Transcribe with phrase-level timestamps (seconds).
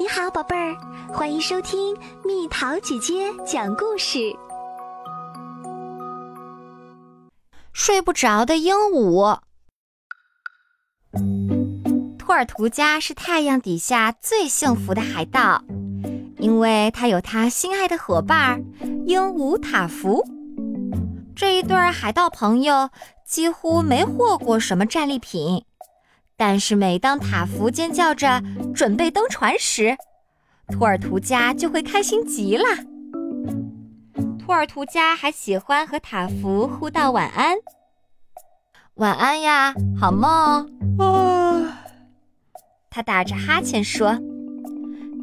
[0.00, 0.76] 你好，宝贝儿，
[1.12, 4.32] 欢迎收听蜜桃姐姐讲故事。
[7.72, 9.40] 睡不着的鹦鹉。
[12.16, 15.64] 托尔图加是太阳底下最幸福的海盗，
[16.38, 18.62] 因为他有他心爱的伙伴
[19.04, 20.24] 鹦鹉塔福。
[21.34, 22.88] 这一对海盗朋友
[23.26, 25.64] 几乎没获过什么战利品。
[26.38, 28.40] 但是每当塔福尖叫着
[28.72, 29.96] 准备登船时，
[30.68, 32.64] 托尔图加就会开心极了。
[34.38, 37.56] 托尔图加还喜欢和塔福互道晚安
[38.94, 41.82] ：“晚安呀，好梦。”啊，
[42.88, 44.16] 他打着哈欠说。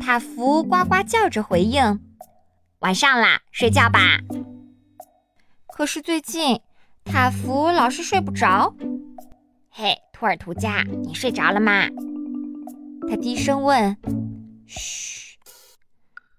[0.02, 2.02] 塔福呱呱叫着回应
[2.80, 4.20] ：“晚上啦，睡觉吧。”
[5.74, 6.60] 可是最近，
[7.06, 8.76] 塔福老是睡不着。
[9.78, 9.94] 嘿。
[10.14, 11.90] 托尔图加，你睡着了吗？
[13.10, 13.98] 他低声问。
[14.66, 15.38] 嘘。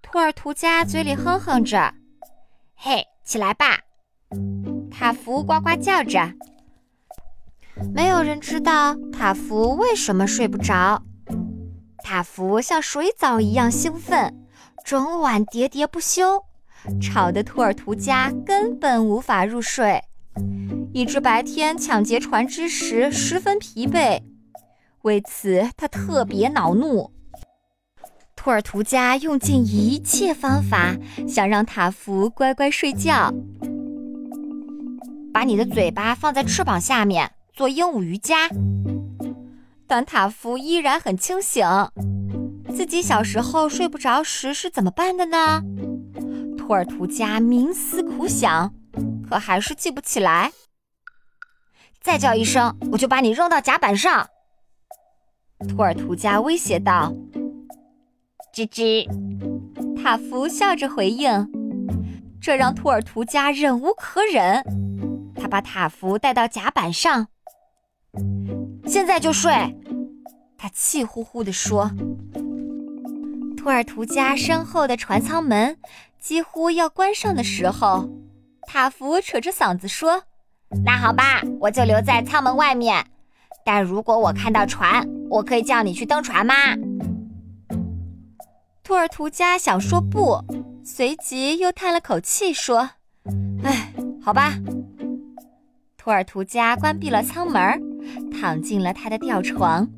[0.00, 1.92] 托尔图加嘴里哼哼着。
[2.74, 3.80] 嘿，起来吧！
[4.90, 6.32] 塔福呱呱叫着。
[7.94, 11.02] 没有人知道塔福为什么睡不着。
[11.98, 14.34] 塔福像水藻一样兴奋，
[14.82, 16.42] 整晚喋喋不休，
[17.02, 20.02] 吵得托尔图加根本无法入睡。
[20.96, 24.22] 以致白天抢劫船只时十分疲惫，
[25.02, 27.12] 为此他特别恼怒。
[28.34, 30.96] 托尔图加用尽一切方法
[31.28, 33.30] 想让塔福乖乖睡觉。
[35.34, 38.48] 把你的嘴巴放在翅膀下面做鹦鹉瑜伽。
[39.86, 41.66] 但塔福依然很清醒。
[42.74, 45.62] 自己小时候睡不着时是怎么办的呢？
[46.56, 48.72] 托尔图加冥思苦想，
[49.28, 50.52] 可还是记不起来。
[52.06, 54.28] 再叫一声，我就把你扔到甲板上。”
[55.68, 57.12] 托尔图加威胁道。
[58.54, 59.04] “吱吱。”
[60.00, 61.28] 塔福笑着回应，
[62.40, 64.62] 这让托尔图加忍无可忍。
[65.34, 67.26] 他把塔福带到甲板上。
[68.86, 69.52] “现在就睡！”
[70.56, 71.90] 他气呼呼地说。
[73.56, 75.76] 托尔图加身后的船舱门
[76.20, 78.08] 几乎要关上的时候，
[78.68, 80.22] 塔福扯着嗓子说。
[80.84, 83.04] 那好吧，我就留在舱门外面。
[83.64, 86.54] 但如果我看到船，我可以叫你去登船吗？
[88.82, 90.38] 托尔图加想说不，
[90.84, 92.90] 随即又叹了口气说
[93.64, 94.54] ：“哎，好吧。”
[95.98, 97.60] 托尔图加关闭了舱门，
[98.30, 99.88] 躺进了他的吊床。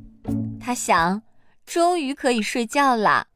[0.59, 1.21] 他想，
[1.67, 3.27] 终于可以睡觉了。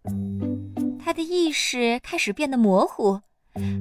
[1.04, 3.20] 他的意识开始变得模糊，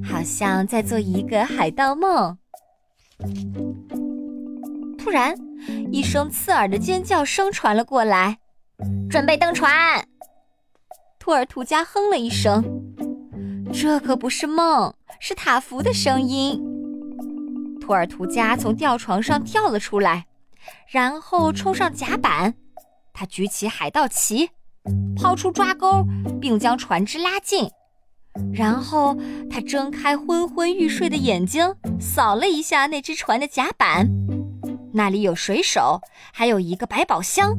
[0.04, 2.38] 好像在做一个海盗梦。
[4.98, 5.36] 突然，
[5.92, 8.38] 一声刺耳的尖叫声传了过来
[9.10, 10.06] ，“准备登船！”
[11.20, 12.64] 托尔图加哼了一声，
[13.74, 16.62] 这可不是梦，是塔福的声音。
[17.80, 20.26] 托尔图加从吊床上跳了出来，
[20.88, 22.54] 然后冲上甲板。
[23.14, 24.50] 他举起海盗旗，
[25.16, 26.06] 抛出抓钩，
[26.40, 27.70] 并将船只拉近。
[28.54, 29.16] 然后
[29.50, 34.10] 他睁开昏昏欲睡的眼睛，扫了一下那只船的甲板，
[34.94, 36.02] 那里有水手，
[36.34, 37.58] 还有一个百宝箱。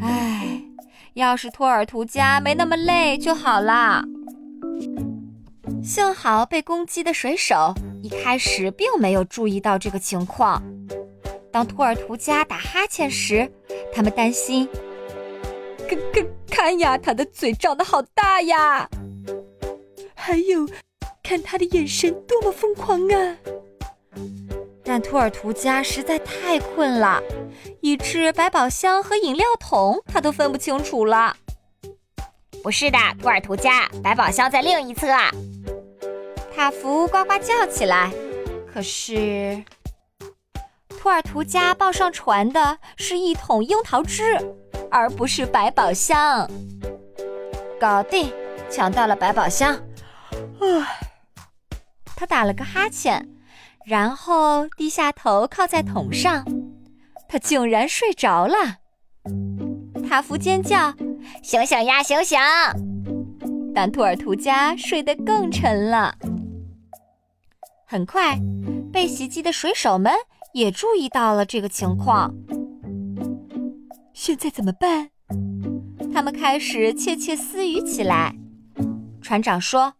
[0.00, 0.62] 唉，
[1.14, 4.04] 要是托尔图加没那么累就好啦。
[5.82, 10.62] 幸好被攻击的水手一开始并没有注意到这个情况。
[11.50, 13.50] 当托尔图加打哈欠时，
[13.92, 14.68] 他们担心：
[15.88, 18.88] 看看看呀，他的嘴张得好大呀！
[20.28, 20.68] 还有，
[21.22, 23.36] 看他的眼神多么疯狂啊！
[24.84, 27.22] 但托尔图加实在太困了，
[27.80, 31.34] 以致百宝箱和饮料桶他都分不清楚了。
[32.62, 35.06] 不是的，托尔图加，百宝箱在另一侧。
[36.54, 38.12] 塔福呱呱叫起来。
[38.70, 39.64] 可是，
[40.90, 44.36] 托尔图加抱上船的是一桶樱桃汁，
[44.90, 46.46] 而不是百宝箱。
[47.80, 48.30] 搞定，
[48.68, 49.74] 抢到了百宝箱。
[50.60, 51.00] 唉，
[52.16, 53.28] 他打了个哈欠，
[53.84, 56.44] 然后低下头靠在桶上。
[57.28, 58.54] 他竟然睡着了。
[60.08, 60.94] 塔福尖叫
[61.42, 62.38] ：“醒醒呀，醒醒！”
[63.74, 66.14] 但托尔图加睡得更沉了。
[67.86, 68.38] 很快，
[68.92, 70.12] 被袭击的水手们
[70.54, 72.34] 也注意到了这个情况。
[74.14, 75.10] 现在怎么办？
[76.12, 78.34] 他们开始窃窃私语起来。
[79.20, 79.92] 船长说。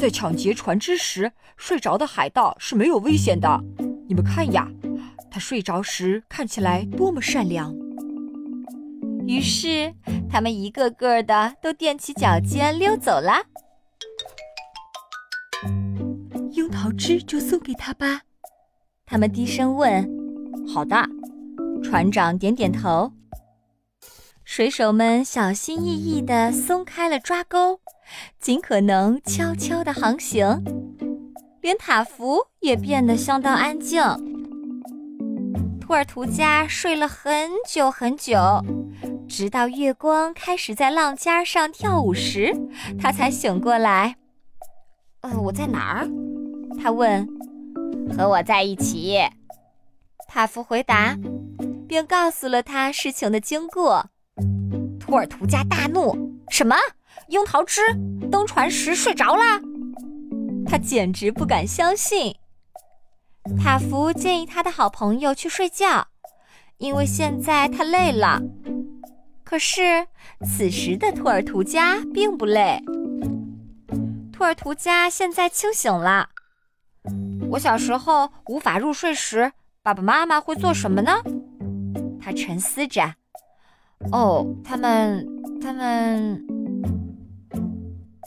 [0.00, 3.62] 在抢劫船只时睡着的海盗是没有危险的。
[4.08, 4.66] 你们看呀，
[5.30, 7.76] 他睡着时看起来多么善良。
[9.26, 9.94] 于是，
[10.30, 13.42] 他们一个个的都踮起脚尖溜走了。
[16.52, 18.22] 樱桃汁就送给他吧，
[19.04, 20.08] 他们低声问。
[20.66, 20.96] 好的，
[21.84, 23.12] 船长点点头。
[24.44, 27.80] 水手们小心翼翼地松开了抓钩，
[28.38, 30.62] 尽可能悄悄地航行。
[31.60, 34.02] 连塔夫也变得相当安静。
[35.80, 38.38] 托尔图加睡了很久很久，
[39.28, 42.54] 直到月光开始在浪尖上跳舞时，
[42.98, 44.16] 他才醒过来。
[45.22, 46.08] 呃，我在哪儿？
[46.80, 47.28] 他问。
[48.16, 49.18] 和我在一起，
[50.26, 51.16] 塔夫回答，
[51.86, 54.06] 并告诉了他事情的经过。
[54.98, 56.16] 托尔图加大怒
[56.50, 56.74] ：“什么？
[57.30, 57.80] 樱桃汁？
[58.30, 59.42] 登船时睡着了？”
[60.66, 62.34] 他简直不敢相信。
[63.58, 66.06] 塔福建议他的好朋友去睡觉，
[66.78, 68.40] 因为现在他累了。
[69.42, 70.06] 可是
[70.44, 72.80] 此时的托尔图加并不累。
[74.32, 76.28] 托尔图加现在清醒了。
[77.50, 79.50] 我小时候无法入睡时，
[79.82, 81.22] 爸爸妈妈会做什么呢？
[82.20, 83.14] 他沉思着。
[84.12, 85.26] 哦，他们，
[85.60, 86.46] 他们，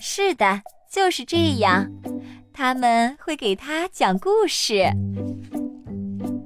[0.05, 0.61] 是的，
[0.91, 1.89] 就是这样。
[2.51, 4.83] 他们会给他讲故事。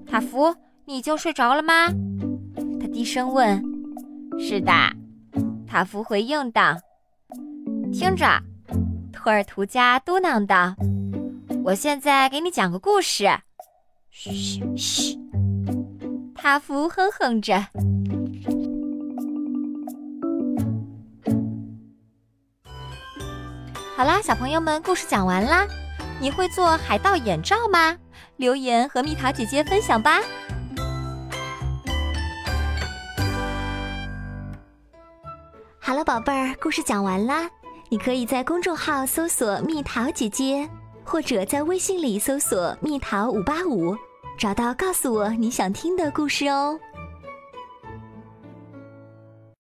[0.06, 0.56] 塔夫，
[0.86, 1.88] 你就睡着了吗？
[2.80, 3.60] 他低声问。
[4.38, 4.72] 是的，
[5.66, 6.78] 塔夫回应道。
[7.92, 8.28] 听着，
[9.12, 10.76] 托尔图加嘟囔道
[11.66, 13.28] ：“我现在给你讲个故事。”
[14.12, 15.20] 嘘嘘，
[16.36, 17.66] 塔夫哼哼着。
[23.98, 25.66] 好啦，小朋友们，故事讲完啦。
[26.22, 27.98] 你会做海盗眼罩吗？
[28.36, 30.22] 留言和蜜桃姐姐分享吧。
[35.80, 37.50] 好了，宝贝儿，故事讲完啦。
[37.90, 40.70] 你可以在公众号搜索“蜜桃姐姐”，
[41.04, 43.98] 或者在微信里搜索“蜜桃五八五”，
[44.38, 46.80] 找到告诉我你想听的故事哦。